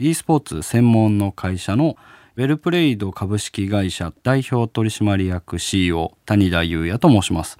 [0.00, 1.96] e スポーツ専門の会社の
[2.36, 7.58] ウェルプレイド株式会社代表取締役 CEO 谷田裕也と申します。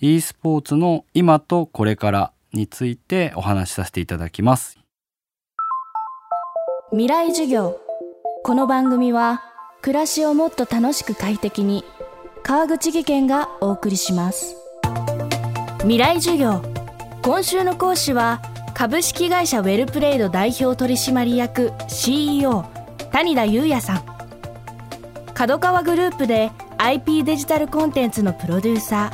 [0.00, 4.78] e スポーツの今とこれからについてお話しさせていただきます。
[6.92, 7.80] 未来授業。
[8.44, 9.42] この番組は
[9.82, 11.84] 暮らしをもっと楽しく快適に
[12.44, 14.54] 川口義賢がお送りします。
[15.80, 16.62] 未来授業。
[17.22, 18.40] 今週の講師は
[18.80, 22.64] 株式会社ウェルプレイド代表取締役 CEO
[23.12, 24.02] 谷田裕也さん。
[25.34, 29.10] 角川グループで IP デジタルコンテンツのプロデューサ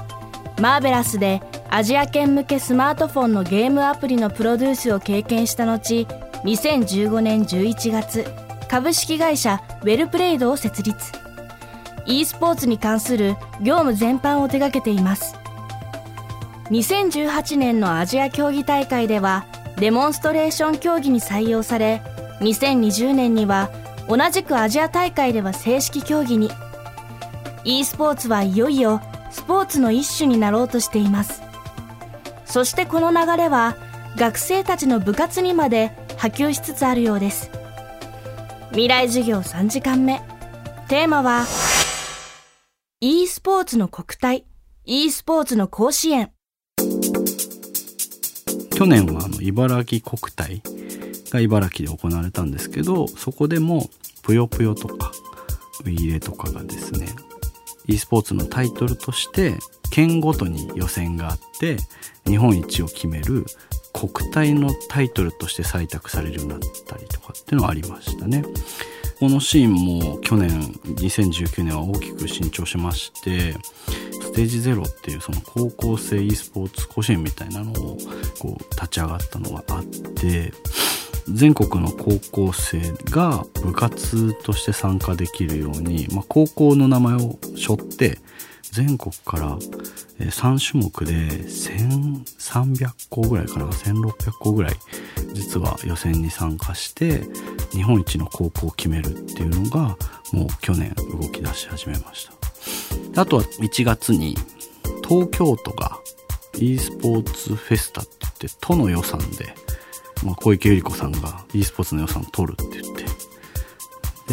[0.56, 0.62] ー。
[0.62, 6.06] マーベラスでアジア圏向けスマートフォンのゲームアプリのプロデュースを経験した後
[6.44, 8.24] 2015年11月
[8.68, 11.10] 株式会社ウェルプレイドを設立。
[12.06, 15.34] e スポーツに関する業務全般を手掛けています。
[16.70, 19.44] 2018年のアジア競技大会では
[19.78, 22.02] デモンストレーション競技に採用され
[22.40, 23.70] 2020年には
[24.08, 26.50] 同じくアジア大会では正式競技に。
[27.64, 31.42] e スポーツはいよいよスポーツの一種になろうとしています。
[32.44, 33.76] そしてこの流れは
[34.16, 37.50] 学生たちの部活にまで波及しつつあるようです。
[38.70, 40.22] 未来授業3時間目。
[40.88, 41.44] テーマは
[43.00, 44.46] e スポーツの国体
[44.84, 46.35] e スポーツの甲子園。
[48.76, 50.60] 去年はあの茨城国体
[51.30, 53.88] が茨城で行われたんですけどそこでも
[54.22, 55.12] ぷよぷよとか
[55.80, 57.08] ウィーレとかがですね
[57.86, 59.54] e スポーツのタイトルとして
[59.90, 61.78] 県ごとに予選があって
[62.26, 63.46] 日本一を決める
[63.94, 68.44] 国体のタイトルとして採択されるようになったりとかっていうのはありましたね。
[69.18, 70.50] このシーンも去年
[70.84, 73.54] 2019年は大きく伸長しまして
[74.12, 77.98] ステージゼロっていうその高校生 e スポーツ甲子園みたいなのを
[78.38, 80.52] こう立ち上がったのがあって
[81.28, 88.18] 全国の高校生が部活として参加できるように、まあ、高校の名前を背負って
[88.70, 89.56] 全国から
[90.18, 94.74] 3種目で1300校ぐらいかな1600校ぐらい
[95.36, 97.22] 実は予選に参加して
[97.70, 99.96] 日本一の高校を決めるっていうのが
[100.32, 102.28] もう去年動き出し始めまし
[103.12, 103.20] た。
[103.20, 104.36] あとは1月に
[105.06, 105.98] 東京都が
[106.58, 109.54] e スポーツフェスタって言って都の予算で、
[110.24, 113.04] まあ、小池百合子さんが e スポーツの予算を取るって言って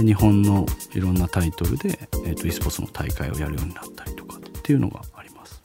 [0.02, 5.62] で日本のいろんなタイトルで、えーと、e スポーツの大会をやるようになったりとかっていうのがあります。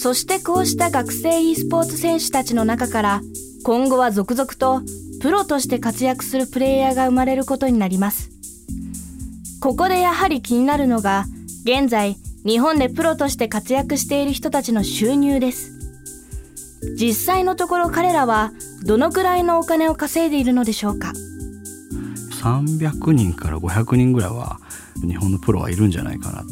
[0.00, 3.20] そしてこうした学生 e スポーツ選手たちの中から
[3.62, 4.82] 今後は続々と
[5.20, 8.30] プロとして活躍するプレイヤーが生まれることになります。
[9.60, 11.26] ここでやはり気になるのが
[11.64, 12.16] 現在
[12.46, 15.72] 日本でプロとして活躍している人たちの収入です。
[16.98, 18.52] 実際のところ彼らは
[18.86, 21.12] どのくらいのお金を稼いでいるのでしょうか
[22.42, 24.58] ？300人から500人ぐらいは
[25.06, 26.44] 日本のプロはいるんじゃないかな。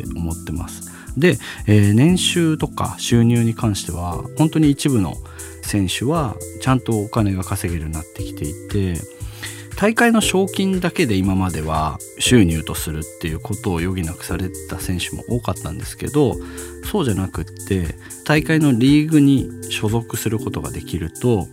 [0.00, 0.90] って思ってます。
[1.16, 5.14] で、えー、年収とか収入に関しては本当に一部の
[5.62, 9.00] 選手はちゃんとお金が稼げるようになってきていて
[9.76, 16.34] 大会の賞金だけで今までは収入とするっていうことを余儀なくされた選手も多かったんですけど
[16.90, 21.46] そうじゃなくって大会のリーグに所属することができると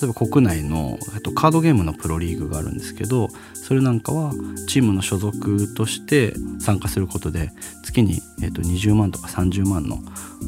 [0.00, 4.32] 例えば国内のとカードゲームのプロリーグがあるんですけどそれなんかは
[4.68, 7.50] チームの所属として参加することで
[7.82, 9.98] 月に、えっ、と20万とか30万の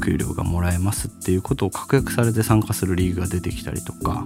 [0.03, 4.23] 給料がもらえますっていうことを確約されて参加するリーグが出てきたりとか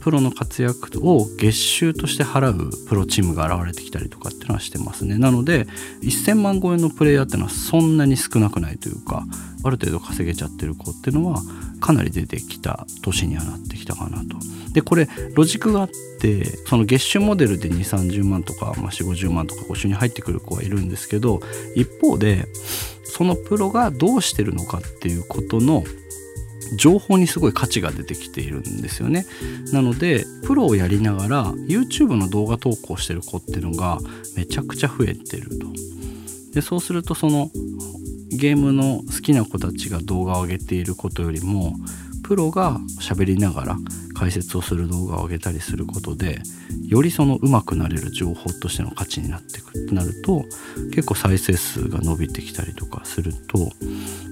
[0.00, 5.66] プロの活躍を月収として払うプロチームが現れてきたりとかっていうのはしてますねなので
[6.02, 9.24] 1000万超えのプレイヤーっていうのはそんなに少なくないというか
[9.62, 11.42] ある程度稼げちゃってる子っていうのは
[11.80, 14.36] かなり出てきた年にはなってきたかなと。
[14.72, 15.88] でこれロジックがあっ
[16.20, 21.40] てその月収モデルで2 3 0万とか、まあ、4 5 0万とか募集に入ってくる子はいるんですけど
[21.74, 22.46] 一方で
[23.04, 25.82] そのプロがどうしてるのかっていうことの
[26.76, 29.26] 情報にすごい価値が出てきているんですよね。
[29.72, 33.98] なのでプロをやりながら YouTube の動画投稿してる子っていうのが
[34.36, 35.66] めちゃくちゃ増えてると。
[36.52, 37.50] でそうするとその
[38.30, 41.74] ゲームの好きな子たちが動画を上げていることよりも
[42.30, 43.76] プロが喋りながら
[44.14, 46.38] 解説をする動画を上げたりすることで
[46.86, 50.44] よりその上手くなれる情報としての価値になってくってなると
[50.94, 53.72] 結構再生数が伸びてきたりとかすると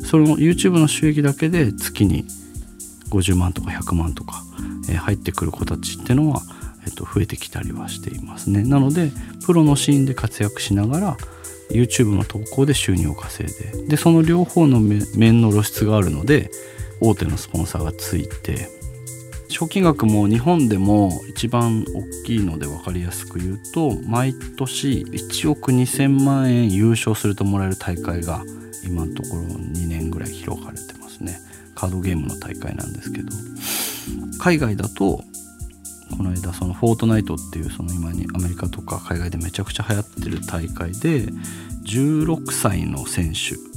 [0.06, 2.24] その YouTube の収益だけで月に
[3.10, 4.44] 50万とか100万とか、
[4.88, 6.42] え入ってくる子たちってのは、
[6.86, 8.62] えっと、増えてきたりはしていますね。
[8.62, 9.10] なので
[9.46, 11.16] プロのシーンで活躍しながら
[11.70, 16.50] YouTube の投稿で収入を稼いででその両方の面の露出があるので
[17.00, 18.68] 大手のスポンサーがついて
[19.48, 28.42] 賞金額も日本でも一番大きいので分かりやすく言うと毎年1億2,000万円優勝するともらえる大会が
[28.84, 31.38] 今のところ2年ぐらい広がれてますね。
[31.74, 33.32] カードゲームの大会なんですけど。
[34.38, 35.24] 海外だと
[36.16, 41.26] この間そのフォートナイトっていうその今にアメリカとか海外でめちゃくちゃ流行ってる大会で
[41.84, 43.67] 16歳の選手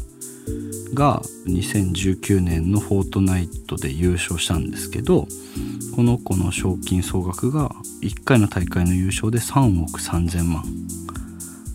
[0.93, 5.27] が2019年のフォートナイトで優勝したんですけど
[5.95, 7.69] この子の賞金総額が
[8.01, 10.63] 1回の大会の優勝で3億3000万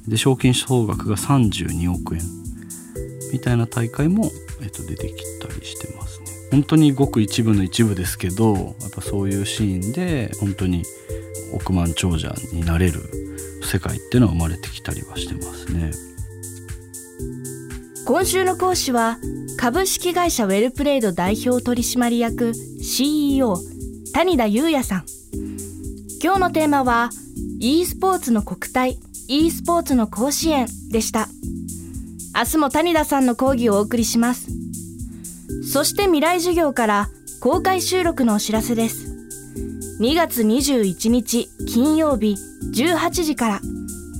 [0.08, 2.22] で賞金総額が32億円
[3.32, 4.30] みたいな大会も、
[4.62, 6.26] えっと、出てきたりしてますね。
[6.52, 10.84] 本当にごく一部の一部ですけどやっぱそういうシーンで本当に
[11.52, 13.02] 億万長者になれる
[13.64, 15.90] 世界っていうのは生まれてきたりはしてますね。
[18.06, 19.19] 今週の講師は
[19.58, 23.58] 株式会社ウェルプレイド代表取締役 CEO
[24.14, 25.06] 谷田裕也さん。
[26.23, 27.11] 今日のテーマは
[27.58, 31.26] e スポーツの国体 e スポーツの甲子園でした。
[32.32, 34.50] 明日も谷田さんの講義をお送りします。
[35.69, 37.09] そして未来授業から
[37.41, 39.17] 公開収録のお知らせです。
[39.99, 42.37] 2月21日金曜日
[42.73, 43.61] 18時から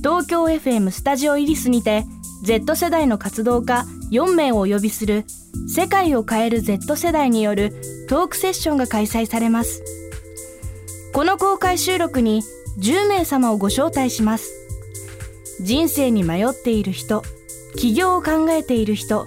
[0.03, 2.03] 東京 FM スタジオイリスにて
[2.47, 5.25] Z 世代の活動家4名をお呼びする
[5.67, 7.73] 世界を変える Z 世代による
[8.07, 9.83] トークセッションが開催されます。
[11.13, 12.43] この公開収録に
[12.79, 14.49] 10名様をご招待します。
[15.59, 17.21] 人生に迷っている人、
[17.75, 19.25] 起業を考えている人、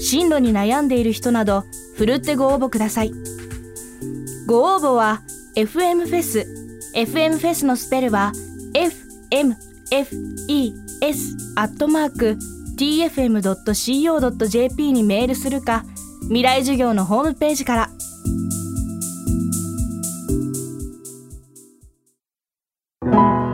[0.00, 1.64] 進路に悩んでいる人など、
[1.96, 3.12] ふるってご応募ください。
[4.46, 5.20] ご応募は
[5.54, 6.46] FM フェス、
[6.94, 8.32] FM フェスのスペルは
[9.92, 10.83] FMFE
[11.56, 12.38] アットマーク
[12.76, 13.72] tfm.co.jp
[14.92, 15.84] にメールするか
[16.22, 17.90] 未来授業のホームページから。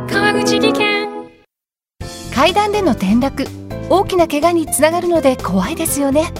[0.08, 1.08] 川口技研。
[2.34, 3.44] 階段での転落
[3.88, 6.32] 大きな怪我につながるので怖いですよね。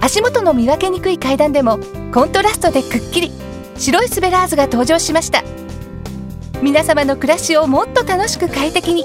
[0.00, 1.78] 足元の見分けにくい階段でも
[2.12, 3.30] コントラストでくっきり
[3.76, 5.44] 白いスベラーズが登場しました。
[6.60, 9.04] 皆様の暮らしをもっと楽しく快適に